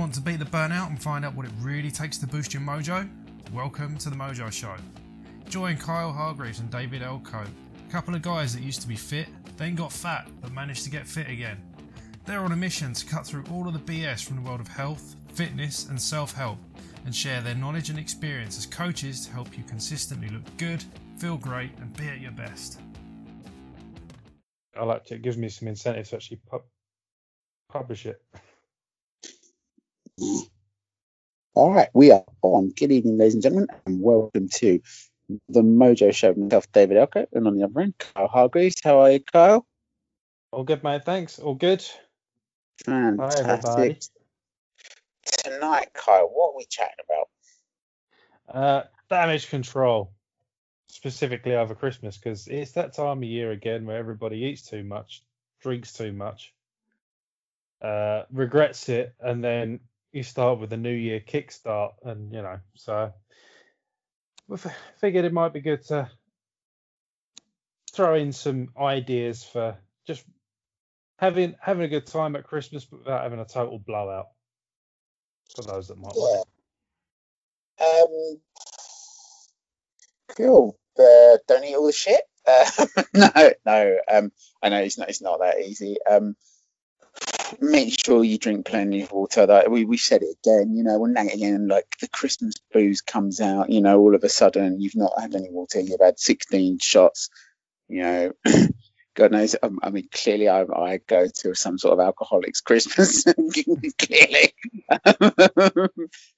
[0.00, 2.62] Want to beat the burnout and find out what it really takes to boost your
[2.62, 3.06] mojo?
[3.52, 4.74] Welcome to the Mojo Show.
[5.50, 9.28] Join Kyle Hargreaves and David Elko, a couple of guys that used to be fit,
[9.58, 11.58] then got fat, but managed to get fit again.
[12.24, 14.68] They're on a mission to cut through all of the BS from the world of
[14.68, 16.58] health, fitness, and self help
[17.04, 20.82] and share their knowledge and experience as coaches to help you consistently look good,
[21.18, 22.80] feel great, and be at your best.
[24.74, 25.16] I like to.
[25.16, 26.62] It gives me some incentive to actually pub-
[27.68, 28.22] publish it.
[30.20, 32.70] All right, we are on.
[32.70, 34.80] Good evening, ladies and gentlemen, and welcome to
[35.48, 36.34] the Mojo Show.
[36.34, 38.76] Myself, David Elko, and on the other end, Kyle Hargreaves.
[38.82, 39.66] How are you, Kyle?
[40.52, 41.04] All good, mate.
[41.04, 41.38] Thanks.
[41.38, 41.84] All good.
[42.84, 43.46] Fantastic.
[43.46, 43.98] everybody.
[45.44, 47.28] Tonight, Kyle, what are we chatting about?
[48.62, 50.12] Uh, damage control,
[50.88, 55.22] specifically over Christmas, because it's that time of year again where everybody eats too much,
[55.62, 56.52] drinks too much,
[57.80, 59.80] uh, regrets it, and then
[60.12, 63.12] you start with a New Year kickstart, and you know, so
[64.48, 64.58] we
[65.00, 66.10] figured it might be good to
[67.92, 69.76] throw in some ideas for
[70.06, 70.24] just
[71.18, 74.28] having having a good time at Christmas, without having a total blowout.
[75.54, 76.48] For those that might want.
[77.80, 78.40] Um,
[80.36, 80.78] cool.
[80.98, 82.20] Uh, don't eat all the shit.
[82.46, 83.96] Uh, no, no.
[84.08, 84.32] Um,
[84.62, 85.08] I know it's not.
[85.08, 85.96] It's not that easy.
[86.08, 86.36] Um,
[87.60, 89.46] make sure you drink plenty of water.
[89.46, 90.74] That we we said it again.
[90.74, 93.70] You know, that again, like the Christmas booze comes out.
[93.70, 95.80] You know, all of a sudden you've not had any water.
[95.80, 97.30] You've had 16 shots.
[97.88, 98.32] You know.
[99.14, 99.56] God knows.
[99.60, 103.24] Um, I mean, clearly, I, I go to some sort of alcoholics Christmas.
[103.98, 104.54] clearly,
[104.88, 105.90] but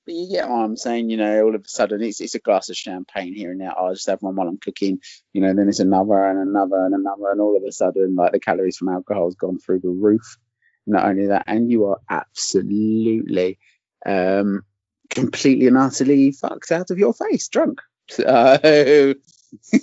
[0.06, 1.10] you get what I'm saying.
[1.10, 3.78] You know, all of a sudden, it's it's a glass of champagne here and there.
[3.78, 5.00] I'll just have one while I'm cooking.
[5.32, 8.32] You know, then it's another and another and another, and all of a sudden, like
[8.32, 10.38] the calories from alcohol has gone through the roof.
[10.86, 13.58] Not only that, and you are absolutely,
[14.04, 14.64] um,
[15.10, 17.80] completely and utterly fucked out of your face, drunk.
[18.10, 19.14] So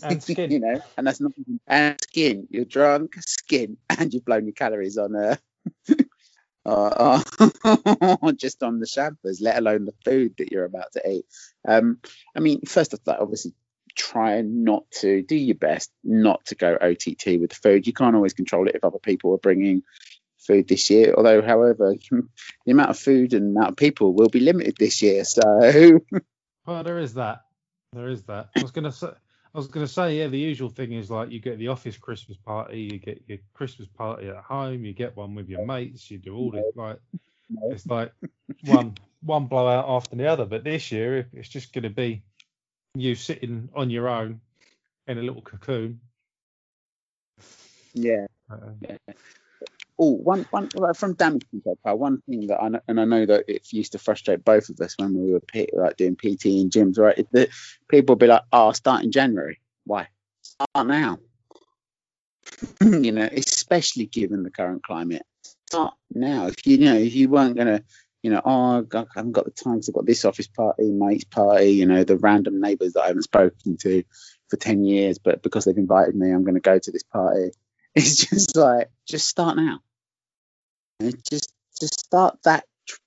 [0.03, 0.51] And skin.
[0.51, 1.31] you know, and that's not
[1.67, 2.47] and skin.
[2.49, 5.35] You're drunk, skin, and you've blown your calories on uh,
[6.65, 7.21] uh,
[7.63, 11.25] uh, just on the champers, let alone the food that you're about to eat.
[11.67, 11.99] Um,
[12.35, 13.53] I mean, first of all, obviously,
[13.95, 17.87] try not to do your best not to go OTT with the food.
[17.87, 19.83] You can't always control it if other people are bringing
[20.39, 21.13] food this year.
[21.15, 25.23] Although, however, the amount of food and amount of people will be limited this year.
[25.23, 25.99] So,
[26.65, 27.45] Well, there is that.
[27.93, 28.49] There is that.
[28.55, 29.07] I was gonna say.
[29.07, 32.37] I was gonna say, yeah, the usual thing is like you get the office Christmas
[32.37, 36.19] party, you get your Christmas party at home, you get one with your mates, you
[36.19, 36.99] do all this like
[37.71, 38.11] it's like
[38.65, 40.45] one one blowout after the other.
[40.45, 42.21] But this year, it's just gonna be
[42.93, 44.39] you sitting on your own
[45.07, 45.99] in a little cocoon.
[47.93, 48.27] yeah.
[48.51, 48.73] Uh,
[50.01, 53.25] Oh, one, one from damage control, pal, one thing that I know, and I know
[53.25, 56.45] that it used to frustrate both of us when we were P, like doing PT
[56.45, 57.17] in gyms, right?
[57.17, 57.49] Is that
[57.89, 60.07] people would be like, "Oh, start in January." Why?
[60.41, 61.19] Start now.
[62.81, 65.23] you know, especially given the current climate.
[65.67, 66.47] Start now.
[66.47, 67.83] If you, you know, if you weren't gonna,
[68.23, 71.25] you know, oh, I haven't got the time because I've got this office party, mates
[71.25, 74.03] party, you know, the random neighbours that I haven't spoken to
[74.49, 77.51] for ten years, but because they've invited me, I'm going to go to this party.
[77.95, 79.79] It's just like, just start now.
[81.01, 82.65] Just just start that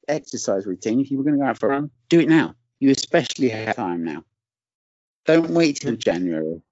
[0.08, 1.00] exercise routine.
[1.00, 2.54] If you were going to go out for a run, do it now.
[2.80, 4.24] You especially have time now.
[5.26, 6.62] Don't wait till January.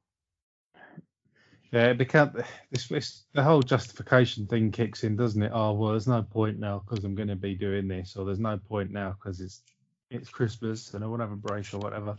[1.73, 2.33] yeah, it become
[2.71, 5.53] this, this the whole justification thing kicks in, doesn't it?
[5.55, 8.41] Oh well, there's no point now because I'm going to be doing this, or there's
[8.41, 9.63] no point now because it's
[10.11, 12.17] it's Christmas and I want to have a break or whatever.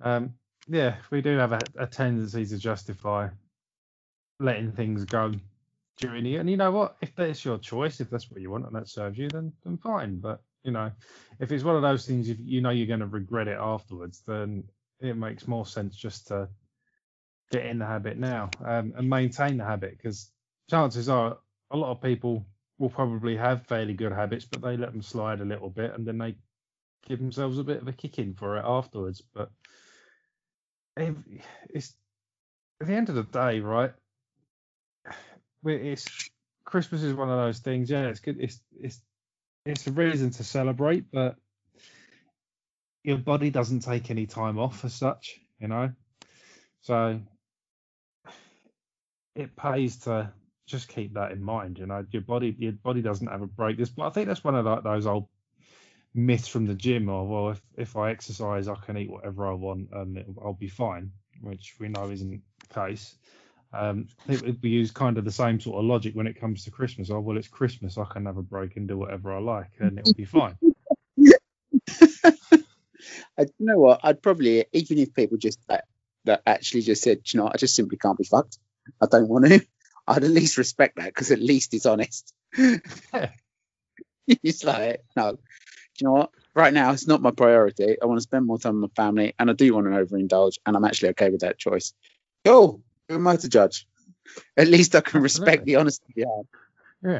[0.00, 0.34] Um,
[0.66, 3.28] yeah, we do have a, a tendency to justify
[4.38, 5.32] letting things go
[6.02, 6.96] And you know what?
[7.00, 9.78] If that's your choice, if that's what you want and that serves you, then then
[9.78, 10.18] fine.
[10.20, 10.90] But you know,
[11.40, 14.22] if it's one of those things, if you know you're going to regret it afterwards,
[14.26, 14.64] then
[15.00, 16.48] it makes more sense just to
[17.50, 20.30] get in the habit now um, and maintain the habit because
[20.68, 21.38] chances are
[21.70, 22.46] a lot of people
[22.78, 26.06] will probably have fairly good habits, but they let them slide a little bit and
[26.06, 26.36] then they
[27.06, 29.22] give themselves a bit of a kick in for it afterwards.
[29.34, 29.50] But
[30.96, 31.94] it's
[32.80, 33.92] at the end of the day, right?
[35.64, 36.06] It's
[36.64, 37.90] Christmas is one of those things.
[37.90, 38.36] Yeah, it's good.
[38.40, 39.02] It's it's
[39.64, 41.36] it's a reason to celebrate, but
[43.04, 45.90] your body doesn't take any time off as such, you know.
[46.82, 47.20] So
[49.34, 50.32] it pays to
[50.66, 51.78] just keep that in mind.
[51.78, 53.78] You know, your body your body doesn't have a break.
[53.78, 55.28] This, but I think that's one of like those old
[56.14, 57.08] myths from the gym.
[57.08, 60.68] Or well, if if I exercise, I can eat whatever I want and I'll be
[60.68, 63.16] fine, which we know isn't the case.
[63.72, 66.64] Um, I think we use kind of the same sort of logic when it comes
[66.64, 67.10] to Christmas.
[67.10, 67.98] Oh well, it's Christmas.
[67.98, 70.56] I can have a break and do whatever I like, and it'll be fine.
[73.38, 74.00] I, you know what?
[74.02, 75.84] I'd probably even if people just that,
[76.24, 78.58] that actually just said, you know, I just simply can't be fucked.
[79.00, 79.64] I don't want to.
[80.06, 82.32] I'd at least respect that because at least it's honest.
[84.26, 85.38] it's like, no, do
[86.00, 86.30] you know what?
[86.54, 87.96] Right now, it's not my priority.
[88.00, 90.54] I want to spend more time with my family, and I do want to overindulge,
[90.64, 91.92] and I'm actually okay with that choice.
[92.44, 92.82] Cool.
[93.08, 93.86] Who am I to judge?
[94.56, 95.72] At least I can respect Absolutely.
[95.72, 96.12] the honesty.
[96.16, 96.42] Yeah.
[97.02, 97.18] Yeah.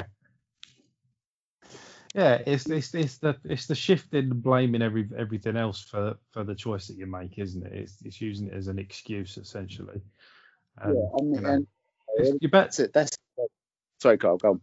[2.15, 6.43] Yeah, it's it's it's the it's the shifting and blaming every everything else for for
[6.43, 7.73] the choice that you make, isn't it?
[7.73, 10.01] It's it's using it as an excuse essentially.
[10.81, 11.23] Um, yeah.
[11.23, 11.67] Mean, you know,
[12.19, 12.65] and you bet.
[12.65, 12.93] that's it.
[12.93, 13.17] That's
[14.01, 14.39] sorry, Kyle.
[14.39, 14.61] Go on.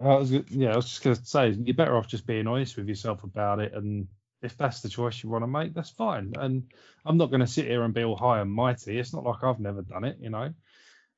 [0.00, 2.88] I was yeah, I was just gonna say you're better off just being honest with
[2.88, 4.08] yourself about it, and
[4.42, 6.32] if that's the choice you want to make, that's fine.
[6.38, 6.62] And
[7.04, 8.98] I'm not gonna sit here and be all high and mighty.
[8.98, 10.52] It's not like I've never done it, you know.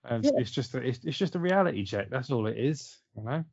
[0.04, 0.30] And Yeah.
[0.36, 2.08] it's just a, it's, it's just a reality check.
[2.10, 3.44] That's all it is, you know.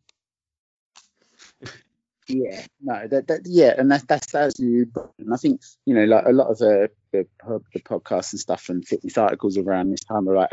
[2.30, 4.92] Yeah, no, that, that yeah, and that's that's that's you.
[5.18, 7.26] And I think you know, like a lot of the the,
[7.74, 10.50] the podcasts and stuff and fitness articles around this time are like,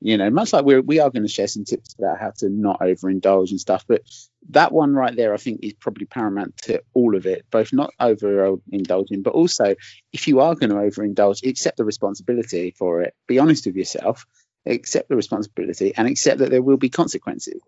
[0.00, 2.50] you know, much like we're we are going to share some tips about how to
[2.50, 3.86] not overindulge and stuff.
[3.88, 4.02] But
[4.50, 7.46] that one right there, I think, is probably paramount to all of it.
[7.50, 9.76] Both not overindulging, but also
[10.12, 13.14] if you are going to overindulge, accept the responsibility for it.
[13.26, 14.26] Be honest with yourself,
[14.66, 17.62] accept the responsibility, and accept that there will be consequences.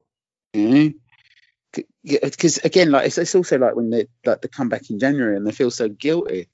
[2.05, 5.37] Because again, like it's, it's also like when they like they come back in January
[5.37, 6.49] and they feel so guilty.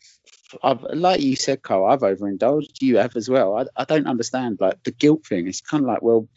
[0.63, 2.83] I've like you said, Kyle, I've overindulged.
[2.83, 3.57] You have as well.
[3.57, 5.49] I, I don't understand like the guilt thing.
[5.49, 6.29] It's kind of like, well,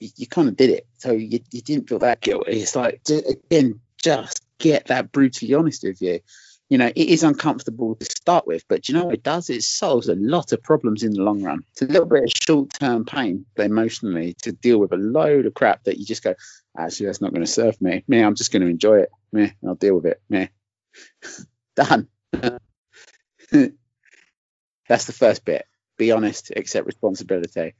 [0.00, 2.60] you, you kind of did it, so you, you didn't feel that guilty.
[2.60, 6.20] It's like again, just get that brutally honest with you.
[6.74, 9.48] You know, it is uncomfortable to start with, but you know it does?
[9.48, 11.60] It solves a lot of problems in the long run.
[11.70, 15.84] It's a little bit of short-term pain emotionally to deal with a load of crap
[15.84, 16.34] that you just go,
[16.76, 18.02] actually that's not going to serve me.
[18.08, 19.10] Me, I'm just going to enjoy it.
[19.32, 20.20] Me, I'll deal with it.
[20.28, 20.48] Me,
[21.76, 22.08] done.
[22.32, 22.58] that's
[25.04, 25.66] the first bit.
[25.96, 27.74] Be honest, accept responsibility.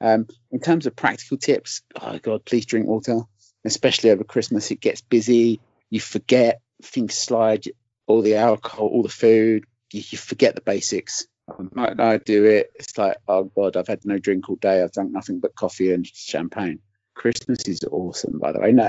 [0.00, 3.20] Um, in terms of practical tips, oh god, please drink water,
[3.64, 4.72] especially over Christmas.
[4.72, 5.60] It gets busy.
[5.88, 7.66] You forget things slide,
[8.10, 9.64] all the alcohol, all the food.
[9.92, 11.26] You, you forget the basics.
[11.72, 12.72] Night I do it.
[12.76, 14.82] It's like, oh god, I've had no drink all day.
[14.82, 16.80] I've drunk nothing but coffee and champagne.
[17.14, 18.72] Christmas is awesome, by the way.
[18.72, 18.88] No.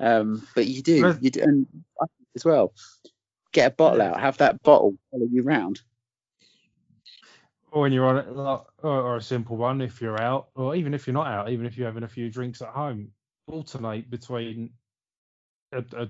[0.00, 1.66] um, but you do, you do, and
[2.34, 2.72] as well.
[3.52, 4.20] Get a bottle out.
[4.20, 5.80] Have that bottle follow you round.
[7.70, 10.74] Or when you're on it, like, or, or a simple one if you're out, or
[10.74, 13.10] even if you're not out, even if you're having a few drinks at home,
[13.46, 14.70] alternate between
[15.72, 16.08] a, a,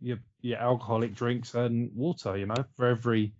[0.00, 2.36] your your alcoholic drinks and water.
[2.36, 3.32] You know, for every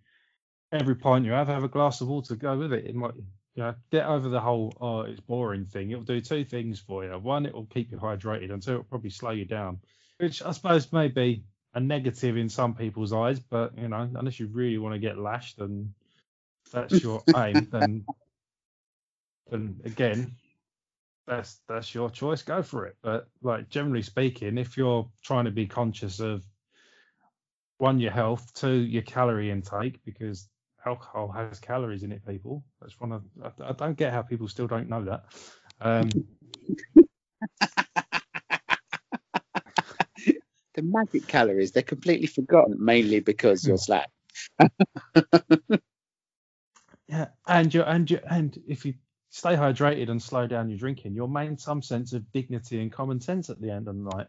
[0.72, 2.36] every pint you have, have a glass of water.
[2.36, 2.86] Go with it.
[2.86, 3.14] It might,
[3.54, 5.90] you know, get over the whole oh it's boring thing.
[5.90, 7.10] It'll do two things for you.
[7.18, 9.78] One, it will keep you hydrated, and two, it'll probably slow you down,
[10.18, 11.44] which I suppose may be
[11.74, 15.18] a negative in some people's eyes, but you know, unless you really want to get
[15.18, 15.92] lashed and
[16.72, 18.04] that's your aim, then
[19.50, 20.32] then again,
[21.28, 22.42] that's that's your choice.
[22.42, 22.96] Go for it.
[23.02, 26.44] But like generally speaking, if you're trying to be conscious of
[27.76, 30.48] one your health, two your calorie intake, because
[30.86, 32.26] alcohol has calories in it.
[32.26, 35.24] People, that's one of I, I don't get how people still don't know that.
[35.80, 36.10] Um,
[40.74, 44.10] The magic calories, they're completely forgotten, mainly because you're slack.
[47.08, 48.94] yeah, and you and you and if you
[49.30, 53.20] stay hydrated and slow down your drinking, you'll maintain some sense of dignity and common
[53.20, 54.26] sense at the end of the night.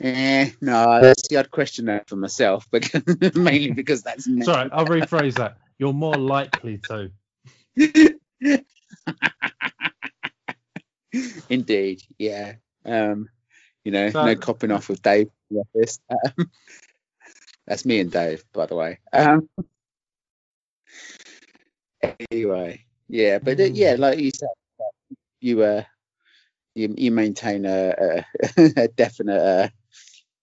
[0.00, 2.88] Eh, no, see, I'd question that for myself, but
[3.34, 4.42] mainly because that's me.
[4.44, 5.58] Sorry, I'll rephrase that.
[5.78, 7.10] You're more likely to.
[11.48, 12.54] Indeed, yeah.
[12.84, 13.28] Um,
[13.84, 15.98] you know, So- no copping off with Dave the.
[16.10, 16.50] Um,
[17.66, 18.98] that's me and Dave, by the way.
[19.12, 19.48] Um,
[22.30, 24.48] anyway, yeah, but uh, yeah, like you said,
[25.40, 25.82] you uh,
[26.74, 28.24] you you maintain a, a,
[28.76, 29.68] a definite uh,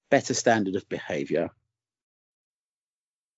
[0.09, 1.49] better standard of behaviour.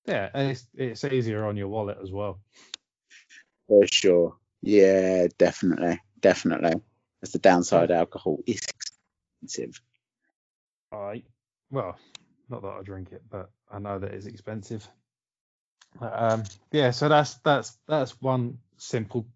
[0.05, 2.39] Yeah, and it's it's easier on your wallet as well.
[3.67, 4.37] For sure.
[4.61, 5.99] Yeah, definitely.
[6.21, 6.81] Definitely.
[7.21, 7.91] That's the downside.
[7.91, 8.61] Alcohol is
[9.41, 9.81] expensive.
[10.91, 11.23] I
[11.69, 11.97] well,
[12.49, 14.87] not that I drink it, but I know that it's expensive.
[16.01, 19.27] Um, yeah, so that's that's that's one simple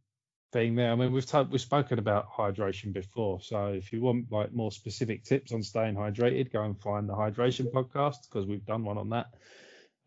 [0.52, 0.92] thing there.
[0.92, 4.72] I mean, we've t- we've spoken about hydration before, so if you want like more
[4.72, 8.98] specific tips on staying hydrated, go and find the hydration podcast because we've done one
[8.98, 9.28] on that,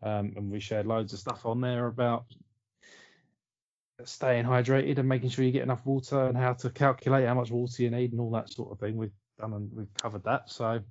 [0.03, 2.25] um, and we shared loads of stuff on there about
[4.03, 7.49] staying hydrated and making sure you get enough water and how to calculate how much
[7.49, 8.97] water you need and all that sort of thing.
[8.97, 10.81] We've done and we've covered that, so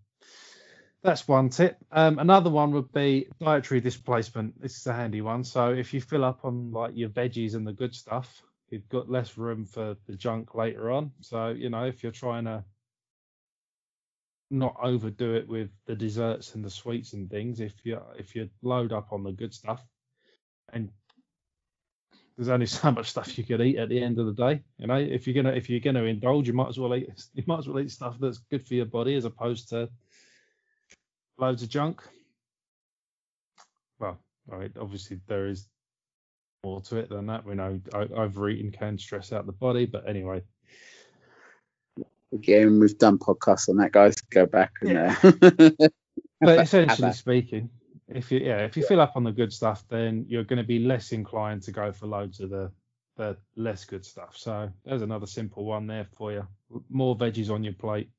[1.04, 1.76] that's one tip.
[1.92, 4.58] Um, another one would be dietary displacement.
[4.60, 5.44] This is a handy one.
[5.44, 9.10] So if you fill up on like your veggies and the good stuff, you've got
[9.10, 11.12] less room for the junk later on.
[11.20, 12.64] So you know if you're trying to
[14.50, 18.48] not overdo it with the desserts and the sweets and things, if you if you
[18.62, 19.84] load up on the good stuff,
[20.72, 20.88] and
[22.38, 24.62] there's only so much stuff you could eat at the end of the day.
[24.78, 27.44] You know, if you're gonna if you're gonna indulge, you might as well eat you
[27.46, 29.90] might as well eat stuff that's good for your body as opposed to
[31.38, 32.02] loads of junk.
[33.98, 34.18] Well,
[34.50, 35.68] all right, obviously there is
[36.64, 37.44] more to it than that.
[37.44, 40.42] We know overeating can stress out the body, but anyway.
[42.32, 44.16] Again, we've done podcasts on that, guys.
[44.30, 44.90] Go back and.
[44.90, 45.16] Yeah.
[45.22, 45.88] Uh,
[46.40, 47.70] but essentially speaking,
[48.08, 50.66] if you yeah if you fill up on the good stuff, then you're going to
[50.66, 52.70] be less inclined to go for loads of the
[53.16, 54.34] the less good stuff.
[54.36, 56.46] So there's another simple one there for you.
[56.90, 58.10] More veggies on your plate.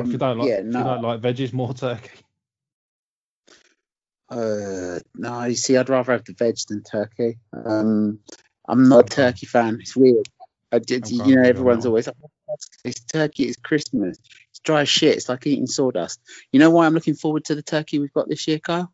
[0.00, 0.78] If you don't like, yeah, no.
[0.80, 2.10] if you don't like veggies, more turkey.
[4.28, 7.38] Uh, no, you see, I'd rather have the veg than turkey.
[7.52, 8.20] Um,
[8.66, 9.78] I'm not a turkey fan.
[9.80, 10.26] It's weird.
[10.72, 12.16] I did, you know, everyone's always like,
[12.82, 13.44] it's turkey.
[13.44, 14.18] It's Christmas.
[14.50, 15.16] It's dry shit.
[15.16, 16.18] It's like eating sawdust.
[16.50, 18.90] You know why I'm looking forward to the turkey we've got this year, Kyle?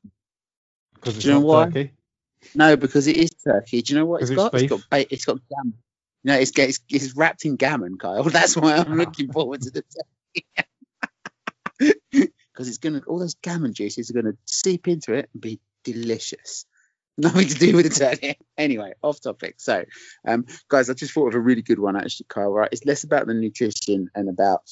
[0.94, 1.66] Because it's Do you know why?
[1.66, 1.92] turkey.
[2.56, 3.82] No, because it is turkey.
[3.82, 4.54] Do you know what it's got?
[4.54, 5.74] It's, it's got it's got gammon.
[6.24, 8.22] No, it's, it's it's wrapped in gammon, Kyle.
[8.24, 9.82] That's why I'm looking forward to the
[10.34, 10.46] turkey
[12.58, 16.66] because it's gonna all those gammon juices are gonna seep into it and be delicious.
[17.18, 18.38] Nothing to do with the turkey.
[18.58, 19.56] anyway, off topic.
[19.58, 19.84] So,
[20.26, 22.52] um, guys, I just thought of a really good one actually, Kyle.
[22.52, 24.62] Right, it's less about the nutrition and about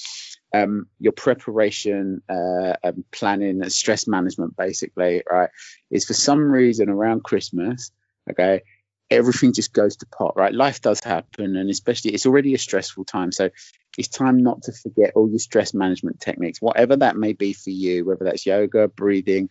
[0.54, 5.22] um, your preparation, uh, and planning, and stress management, basically.
[5.28, 5.50] Right,
[5.90, 7.90] is for some reason around Christmas.
[8.30, 8.62] Okay,
[9.10, 10.54] everything just goes to pot, right?
[10.54, 13.32] Life does happen, and especially it's already a stressful time.
[13.32, 13.50] So
[13.98, 17.70] it's time not to forget all your stress management techniques, whatever that may be for
[17.70, 19.48] you, whether that's yoga, breathing,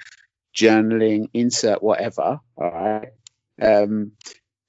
[0.56, 2.40] journaling, insert whatever.
[2.58, 3.10] All right.
[3.62, 4.12] Um,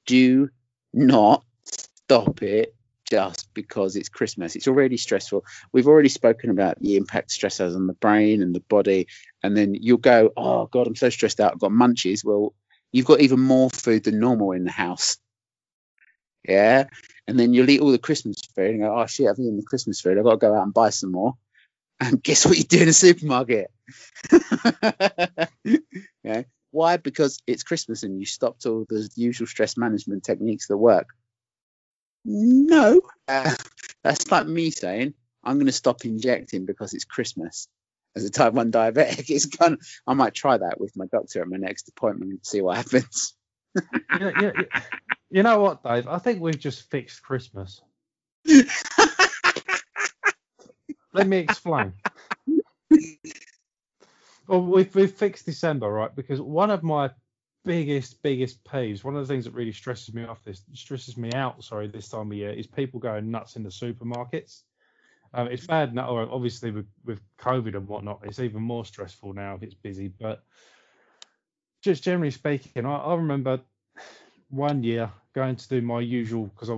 [0.06, 0.48] do
[0.92, 2.74] not stop it
[3.10, 4.56] just because it's Christmas.
[4.56, 5.44] It's already stressful.
[5.72, 9.06] We've already spoken about the impact stress has on the brain and the body.
[9.42, 11.52] And then you'll go, oh, God, I'm so stressed out.
[11.52, 12.24] I've got munchies.
[12.24, 12.54] Well,
[12.92, 15.18] you've got even more food than normal in the house.
[16.48, 16.86] Yeah.
[17.28, 19.64] And then you'll eat all the Christmas food and go, oh shit, I've eaten the
[19.64, 20.16] Christmas food.
[20.16, 21.34] I've got to go out and buy some more.
[21.98, 23.70] And guess what you do in a supermarket?
[26.22, 26.42] yeah.
[26.70, 26.98] Why?
[26.98, 31.08] Because it's Christmas and you stopped all the usual stress management techniques that work.
[32.26, 33.00] No.
[33.26, 33.54] Uh,
[34.04, 37.66] that's like me saying, I'm going to stop injecting because it's Christmas
[38.16, 39.30] as a type 1 diabetic.
[39.30, 42.40] It's kind of, I might try that with my doctor at my next appointment and
[42.42, 43.35] see what happens.
[44.20, 44.80] Yeah, yeah, yeah.
[45.30, 46.06] You know what, Dave?
[46.08, 47.80] I think we've just fixed Christmas.
[51.12, 51.92] Let me explain.
[54.46, 56.14] well, we've, we've fixed December, right?
[56.14, 57.10] Because one of my
[57.64, 61.32] biggest, biggest peeves, one of the things that really stresses me off this, stresses me
[61.32, 64.62] out, sorry, this time of year, is people going nuts in the supermarkets.
[65.34, 69.54] Um, it's bad now, obviously with, with COVID and whatnot, it's even more stressful now
[69.56, 70.08] if it's busy.
[70.08, 70.44] But
[71.86, 73.60] just generally speaking, I, I remember
[74.50, 76.68] one year going to do my usual because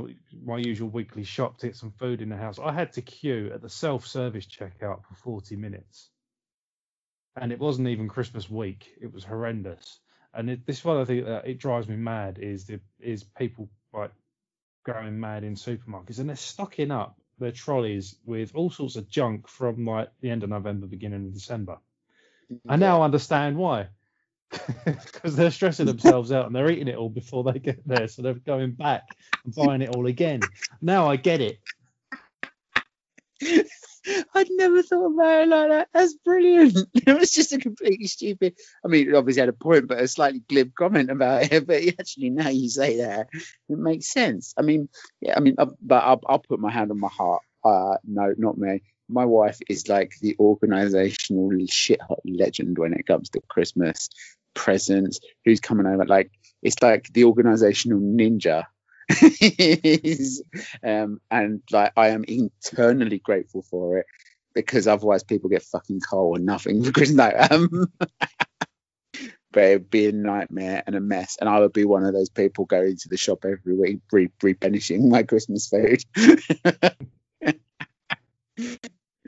[0.44, 2.58] my usual weekly shop to get some food in the house.
[2.58, 6.10] I had to queue at the self-service checkout for 40 minutes,
[7.40, 8.86] and it wasn't even Christmas week.
[9.00, 9.98] It was horrendous.
[10.34, 13.24] And it, this is what I think that it drives me mad is the is
[13.24, 14.12] people like
[14.84, 19.48] going mad in supermarkets and they're stocking up their trolleys with all sorts of junk
[19.48, 21.78] from like the end of November, beginning of December.
[22.68, 23.88] I now understand why
[24.84, 28.08] because they're stressing themselves out and they're eating it all before they get there.
[28.08, 30.40] So they're going back and buying it all again.
[30.80, 31.58] Now I get it.
[34.34, 35.88] I'd never thought about it like that.
[35.92, 36.78] That's brilliant.
[36.94, 38.54] It was just a completely stupid.
[38.84, 41.66] I mean, obviously had a point, but a slightly glib comment about it.
[41.66, 44.54] But actually, now you say that, it makes sense.
[44.56, 44.88] I mean,
[45.20, 45.34] yeah.
[45.36, 47.42] I mean, uh, but I'll, I'll put my hand on my heart.
[47.64, 48.82] Uh, no, not me.
[49.08, 54.10] My wife is like the organizational shit hot legend when it comes to Christmas
[54.54, 55.20] presents.
[55.44, 56.04] who's coming over.
[56.04, 56.30] Like
[56.62, 58.64] it's like the organizational ninja.
[60.84, 64.06] um, and like I am eternally grateful for it
[64.54, 67.86] because otherwise people get fucking cold or nothing because no um
[69.52, 72.28] but it'd be a nightmare and a mess and I would be one of those
[72.28, 76.02] people going to the shop every week re- replenishing my Christmas food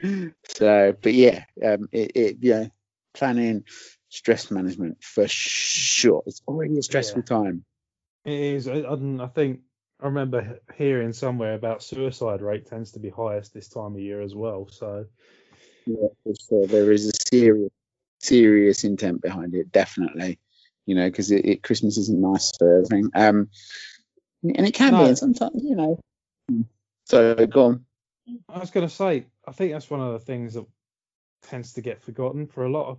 [0.49, 2.67] so but yeah um it, it yeah
[3.15, 3.65] planning
[4.09, 6.23] stress management for sure.
[6.27, 7.37] It's already a stressful yeah.
[7.39, 7.65] time.
[8.25, 8.69] It is.
[8.69, 9.61] I, I think
[10.01, 14.21] I remember hearing somewhere about suicide rate tends to be highest this time of year
[14.21, 14.69] as well.
[14.69, 15.07] So
[15.87, 16.67] sure, for sure.
[16.67, 17.71] There is a serious,
[18.19, 20.39] serious intent behind it, definitely.
[20.87, 23.11] You know, because it, it, Christmas isn't nice for everything.
[23.15, 23.49] Um,
[24.43, 25.05] and it can No.
[25.05, 26.01] be, and sometimes, you know.
[27.05, 27.85] So go on.
[28.49, 30.65] I was going to say, I think that's one of the things that
[31.43, 32.99] tends to get forgotten for a lot of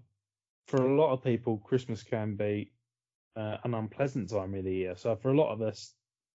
[0.68, 1.58] for a lot of people.
[1.60, 2.74] Christmas can be
[3.38, 4.96] uh, an unpleasant time of the year.
[4.98, 5.94] So for a lot of us,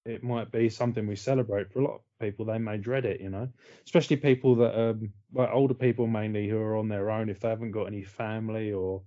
[0.06, 1.72] it might be something we celebrate.
[1.72, 3.22] For a lot of people, they may dread it.
[3.22, 3.48] You know,
[3.86, 7.48] especially people that um like older people mainly who are on their own if they
[7.48, 9.04] haven't got any family or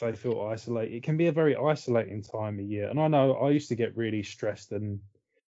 [0.00, 0.96] they feel isolated.
[0.96, 2.88] It can be a very isolating time of year.
[2.88, 4.98] And I know I used to get really stressed and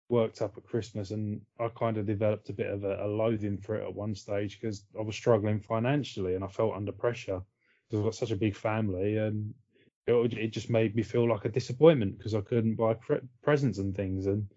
[0.09, 3.59] worked up at Christmas, and I kind of developed a bit of a, a loathing
[3.59, 7.43] for it at one stage because I was struggling financially and I felt under pressure
[7.89, 9.55] because I've got such a big family, and
[10.07, 13.79] it, it just made me feel like a disappointment because I couldn't buy pre- presents
[13.79, 14.27] and things.
[14.27, 14.49] And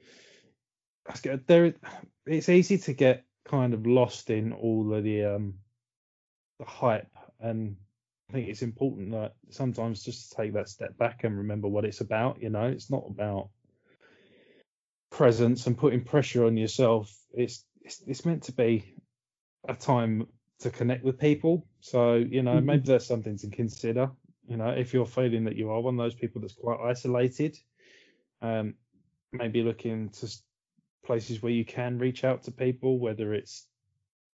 [1.47, 1.73] there,
[2.25, 5.55] it's easy to get kind of lost in all of the um
[6.59, 7.75] the hype, and
[8.29, 12.01] I think it's important that sometimes just take that step back and remember what it's
[12.01, 12.41] about.
[12.41, 13.49] You know, it's not about
[15.11, 17.15] presence and putting pressure on yourself.
[17.33, 18.97] It's it's, it's meant to be
[19.67, 20.27] a time
[20.59, 21.69] to connect with people.
[21.81, 22.61] So you know Mhm.
[22.61, 24.11] maybe that's something to consider.
[24.47, 27.57] You know, if you're feeling that you are one of those people that's quite isolated,
[28.41, 28.75] um,
[29.31, 30.29] maybe looking to
[31.03, 33.69] places where you can reach out to people, whether it's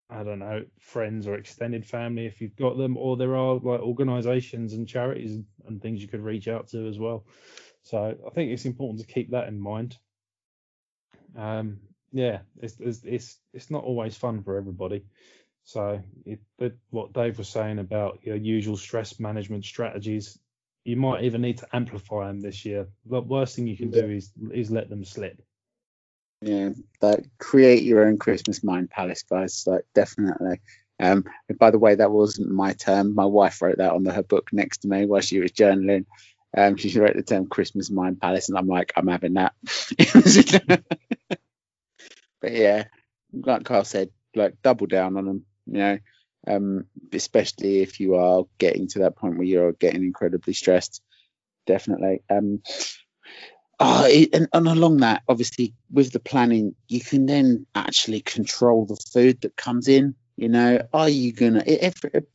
[0.10, 3.82] I don't know, friends or extended family if you've got them, or there are like
[3.82, 7.27] organisations and charities and things you could reach out to as well.
[7.84, 10.00] So I think it's important to keep that in mind.
[11.36, 11.80] Um,
[12.12, 15.04] yeah, it's, it's it's it's not always fun for everybody.
[15.63, 16.39] So it,
[16.92, 20.38] what Dave was saying about your usual stress management strategies,
[20.84, 22.88] you might even need to amplify them this year.
[23.06, 25.42] The worst thing you can do is is let them slip.
[26.42, 26.70] Yeah,
[27.39, 29.63] create your own Christmas mind palace, guys.
[29.65, 30.62] Like definitely.
[31.00, 31.25] Um,
[31.60, 33.15] by the way, that wasn't my term.
[33.15, 36.05] My wife wrote that on the, her book next to me while she was journaling.
[36.55, 39.53] Um, she wrote the term Christmas mind palace, and I'm like, I'm having that.
[42.46, 42.84] but yeah,
[43.34, 45.46] like Kyle said, like double down on them.
[45.66, 45.98] You know,
[46.48, 51.01] um, especially if you are getting to that point where you're getting incredibly stressed.
[51.66, 52.22] Definitely.
[52.29, 52.62] Um,
[53.79, 58.96] Oh, and, and along that, obviously, with the planning, you can then actually control the
[59.12, 60.16] food that comes in.
[60.38, 61.64] You know, are you gonna?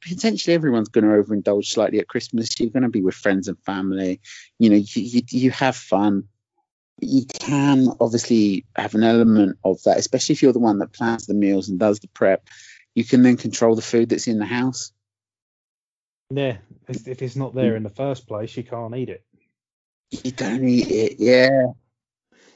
[0.07, 2.59] Potentially, everyone's gonna overindulge slightly at Christmas.
[2.59, 4.21] You're gonna be with friends and family.
[4.59, 6.25] You know, you you, you have fun.
[7.01, 11.27] You can obviously have an element of that, especially if you're the one that plans
[11.27, 12.49] the meals and does the prep.
[12.95, 14.93] You can then control the food that's in the house.
[16.31, 16.59] Yeah,
[16.89, 19.25] if it's not there in the first place, you can't eat it.
[20.11, 21.73] You don't eat it, yeah.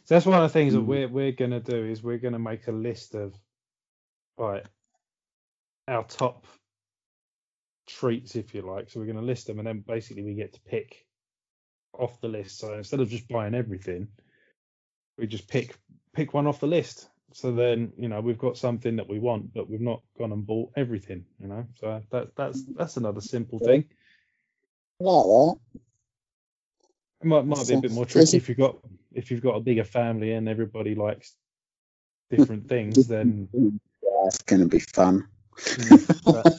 [0.04, 0.86] So that's one of the things that Mm.
[0.86, 3.34] we're we're gonna do is we're gonna make a list of
[4.36, 4.64] right
[5.88, 6.46] our top
[7.86, 8.90] treats, if you like.
[8.90, 11.06] So we're gonna list them, and then basically we get to pick
[11.92, 12.58] off the list.
[12.58, 14.08] So instead of just buying everything,
[15.18, 15.76] we just pick
[16.12, 17.08] pick one off the list.
[17.32, 20.46] So then you know we've got something that we want, but we've not gone and
[20.46, 21.24] bought everything.
[21.40, 23.84] You know, so that that's that's another simple thing.
[25.00, 25.56] Like that.
[27.22, 28.76] It might might be a bit more tricky if you've got
[29.12, 31.34] if you've got a bigger family and everybody likes
[32.30, 33.06] different things.
[33.08, 35.26] Then Yeah, it's gonna be fun.
[36.24, 36.58] but,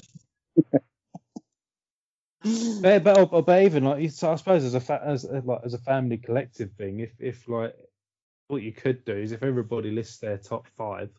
[2.81, 5.73] but, but, but, but even like so I suppose as a fa- as like as
[5.73, 7.75] a family collective thing, if if like
[8.47, 11.09] what you could do is if everybody lists their top five,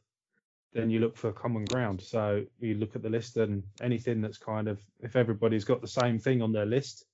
[0.72, 2.00] then you look for common ground.
[2.00, 5.88] So you look at the list and anything that's kind of if everybody's got the
[5.88, 7.06] same thing on their list,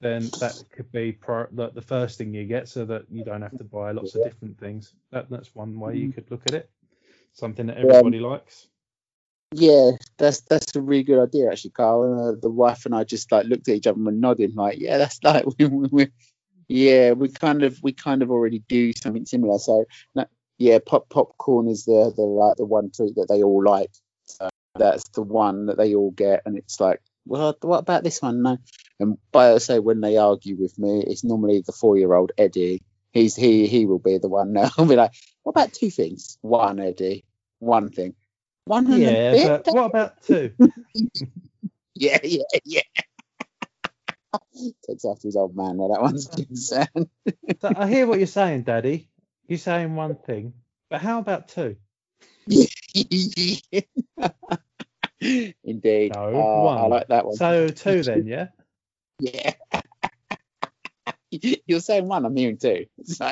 [0.00, 3.42] then that could be pri- the, the first thing you get, so that you don't
[3.42, 4.94] have to buy lots of different things.
[5.10, 6.70] That that's one way you could look at it.
[7.32, 8.68] Something that everybody likes.
[9.52, 12.02] Yeah, that's that's a really good idea, actually, Kyle.
[12.02, 14.54] And, uh, the wife and I just like looked at each other and were nodding,
[14.54, 16.08] like, yeah, that's like we, we
[16.68, 19.58] yeah, we kind of we kind of already do something similar.
[19.58, 20.26] So no,
[20.58, 23.90] yeah, pop popcorn is the the like the one treat that they all like.
[24.26, 28.20] So that's the one that they all get, and it's like, well, what about this
[28.20, 28.42] one?
[28.42, 28.58] No.
[29.00, 32.32] And by I say when they argue with me, it's normally the four year old
[32.36, 32.82] Eddie.
[33.12, 34.70] He's he he will be the one now.
[34.76, 36.38] I'll be like, what about two things?
[36.42, 37.24] One Eddie,
[37.60, 38.14] one thing.
[38.64, 40.52] One Yeah, but what about two?
[42.00, 42.80] Yeah, yeah, yeah.
[44.86, 45.76] Takes after his old man.
[45.78, 47.08] Now that one's concerned.
[47.60, 49.08] So I hear what you're saying, Daddy.
[49.48, 50.54] You're saying one thing,
[50.90, 51.76] but how about two?
[55.20, 56.14] Indeed.
[56.14, 57.34] No, Uh, I like that one.
[57.36, 58.48] So two then, yeah.
[59.20, 59.54] yeah.
[61.66, 62.24] You're saying one.
[62.24, 62.86] I'm hearing two.
[63.04, 63.30] So.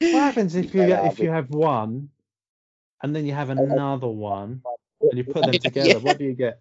[0.00, 2.10] What happens if you Yeah, if you have one
[3.02, 4.62] and then you have another one,
[5.00, 5.88] and you put them together.
[5.88, 5.96] Yeah.
[5.96, 6.60] What do you get?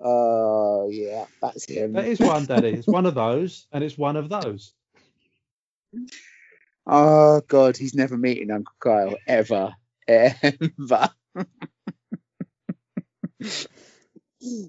[0.00, 1.92] Oh yeah, that's him.
[1.94, 2.68] That is one, Daddy.
[2.70, 4.74] It's one of those, and it's one of those.
[6.86, 9.74] Oh god, he's never meeting Uncle Kyle ever,
[10.08, 11.10] ever.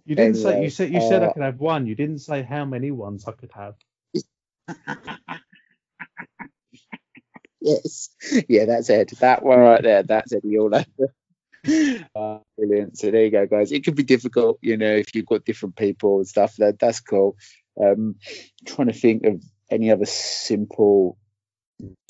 [0.05, 1.87] You didn't say you said you said I uh, could have one.
[1.87, 3.75] You didn't say how many ones I could have.
[7.61, 8.09] Yes,
[8.47, 9.11] yeah, that's it.
[9.19, 11.13] That one right there, that's Eddie all over.
[12.15, 12.97] Oh, brilliant.
[12.97, 13.71] So there you go, guys.
[13.71, 16.55] It could be difficult, you know, if you've got different people and stuff.
[16.57, 17.37] That that's cool.
[17.81, 18.15] Um,
[18.65, 21.17] trying to think of any other simple,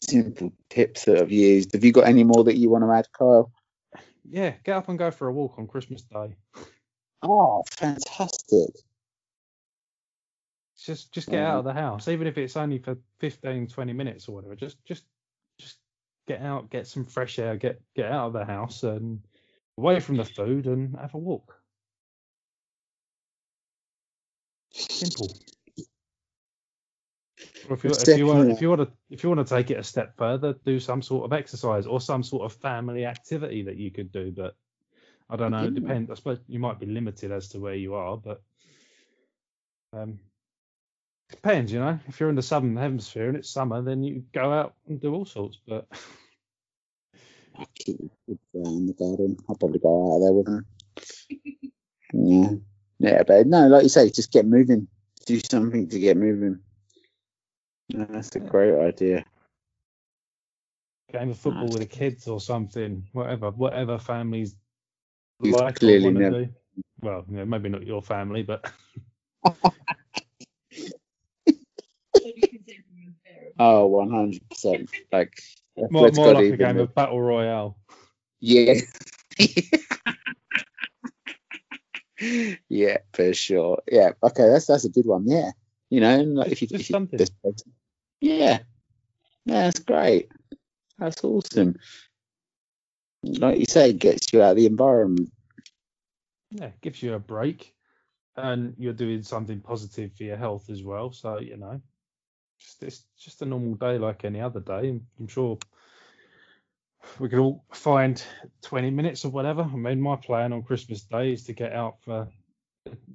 [0.02, 1.74] simple tips that I've used.
[1.74, 3.52] Have you got any more that you want to add, Kyle?
[4.30, 6.36] Yeah, get up and go for a walk on Christmas Day.
[7.22, 8.70] Oh, fantastic.
[10.78, 13.94] Just just get out um, of the house, even if it's only for 15, 20
[13.94, 14.56] minutes or whatever.
[14.56, 15.04] Just just
[15.58, 15.78] just
[16.28, 19.22] get out, get some fresh air, get get out of the house and
[19.78, 21.56] away from the food and have a walk.
[24.72, 25.38] Simple.
[27.70, 29.72] Or if you, if you want if you want to if you want to take
[29.72, 33.64] it a step further, do some sort of exercise or some sort of family activity
[33.64, 34.32] that you could do.
[34.32, 34.56] But
[35.30, 35.66] I don't know.
[35.66, 36.12] It depends.
[36.12, 38.42] I suppose you might be limited as to where you are, but
[39.94, 40.20] um,
[41.30, 41.72] depends.
[41.72, 44.76] You know, if you're in the southern hemisphere and it's summer, then you go out
[44.88, 45.60] and do all sorts.
[45.68, 46.14] But I'll keep it
[47.08, 47.45] good, uh,
[47.88, 49.38] in the garden.
[49.50, 50.66] I'll probably go out there with him.
[52.14, 52.50] yeah.
[52.98, 54.88] Yeah, but no, like you say, just get moving.
[55.26, 56.60] Do something to get moving.
[57.90, 59.26] No, that's a great idea.
[61.12, 64.56] game of football with the kids or something, whatever, whatever families
[65.42, 66.50] You've like clearly never- do.
[67.02, 68.72] Well, you know, maybe not your family, but
[73.60, 74.90] Oh, 100%.
[75.12, 75.34] Like,
[75.90, 77.78] more, more like a game of battle royale.
[78.40, 78.76] Yeah.
[82.70, 83.82] yeah, for sure.
[83.92, 84.12] Yeah.
[84.24, 85.28] Okay, that's that's a good one.
[85.28, 85.52] Yeah.
[85.90, 87.28] You know, like if you, Just if you something.
[88.22, 88.60] yeah.
[89.46, 90.30] Yeah, that's great.
[90.98, 91.76] That's awesome.
[93.24, 95.32] Like you say, it gets you out of the environment.
[96.52, 97.74] Yeah, gives you a break,
[98.36, 101.12] and you're doing something positive for your health as well.
[101.12, 101.82] So you know,
[102.60, 105.00] just it's just a normal day like any other day.
[105.20, 105.58] I'm sure
[107.20, 108.22] we could all find
[108.62, 109.62] 20 minutes or whatever.
[109.62, 112.28] I mean, my plan on Christmas Day is to get out for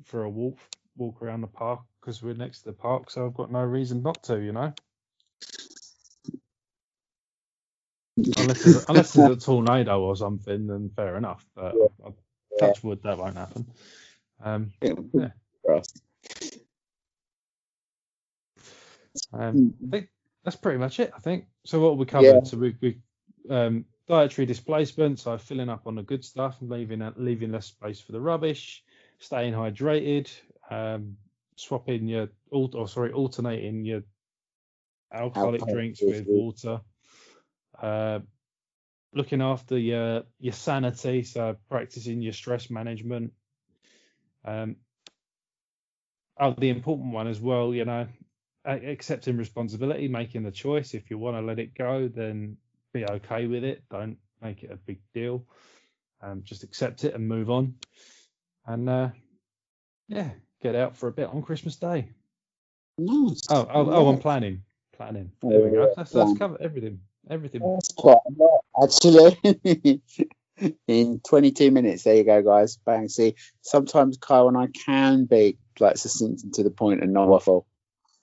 [0.05, 0.59] for a walk,
[0.97, 3.11] walk around the park because we're next to the park.
[3.11, 4.73] So I've got no reason not to, you know.
[8.37, 11.47] Unless there's, unless there's a tornado or something, then fair enough.
[11.55, 12.17] But I'll
[12.59, 13.67] touch wood, that won't happen.
[14.43, 15.29] Um, Yeah.
[15.69, 15.81] Yeah.
[19.33, 20.09] Um, I think
[20.45, 21.13] that's pretty much it.
[21.15, 21.81] I think so.
[21.81, 22.41] What we covered, Yeah.
[22.45, 22.99] so we, we
[23.49, 28.13] um, dietary displacement, so filling up on the good stuff, leaving leaving less space for
[28.13, 28.85] the rubbish,
[29.19, 30.31] staying hydrated,
[30.71, 31.17] um,
[31.57, 34.03] swapping your or sorry, alternating your
[35.13, 36.81] alcoholic Alcohol drinks with with water,
[37.81, 38.21] uh,
[39.13, 43.33] looking after your your sanity, so practicing your stress management.
[44.45, 44.77] Um,
[46.39, 48.07] oh, the important one as well, you know,
[48.65, 50.95] accepting responsibility, making the choice.
[50.95, 52.57] If you want to let it go, then
[52.93, 53.83] be okay with it.
[53.91, 55.45] Don't make it a big deal.
[56.23, 57.75] Um, just accept it and move on.
[58.67, 59.09] And uh,
[60.09, 60.31] yeah,
[60.63, 62.09] get out for a bit on Christmas Day.
[62.99, 63.43] Nice.
[63.51, 64.63] Oh, oh, oh, I'm planning.
[64.97, 65.33] Planning.
[65.43, 65.93] There we go.
[65.97, 67.01] That's, that's covered everything.
[67.31, 67.63] Everything.
[67.63, 70.03] That's quite a lot, actually.
[70.87, 72.77] In 22 minutes, there you go, guys.
[72.85, 73.09] Bang.
[73.09, 77.29] See, sometimes Kyle and I can be like succinct and to the point and not
[77.29, 77.67] waffle.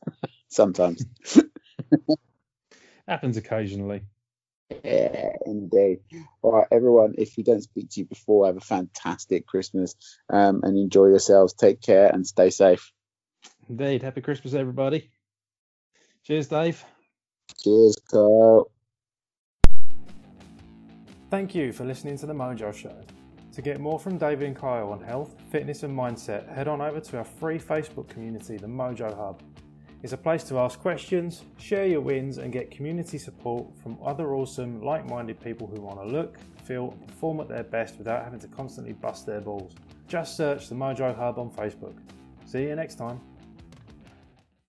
[0.48, 1.06] sometimes.
[3.08, 4.04] Happens occasionally.
[4.84, 6.00] Yeah, indeed.
[6.42, 7.16] All right, everyone.
[7.18, 9.96] If we don't speak to you before, have a fantastic Christmas
[10.30, 11.54] um, and enjoy yourselves.
[11.54, 12.92] Take care and stay safe.
[13.70, 14.04] Indeed.
[14.04, 15.10] Happy Christmas, everybody.
[16.24, 16.84] Cheers, Dave.
[17.64, 18.70] Cheers, Kyle.
[21.30, 23.02] Thank you for listening to The Mojo Show.
[23.54, 27.00] To get more from David and Kyle on health, fitness, and mindset, head on over
[27.00, 29.42] to our free Facebook community, The Mojo Hub.
[30.08, 34.36] It's a place to ask questions, share your wins, and get community support from other
[34.36, 38.24] awesome, like minded people who want to look, feel, and perform at their best without
[38.24, 39.74] having to constantly bust their balls.
[40.08, 41.98] Just search The Mojo Hub on Facebook.
[42.46, 43.20] See you next time.